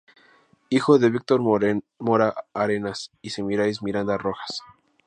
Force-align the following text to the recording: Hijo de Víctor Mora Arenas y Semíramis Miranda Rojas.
Hijo 0.71 0.97
de 0.97 1.11
Víctor 1.11 1.43
Mora 1.99 2.33
Arenas 2.55 3.11
y 3.21 3.29
Semíramis 3.29 3.83
Miranda 3.83 4.17
Rojas. 4.17 4.61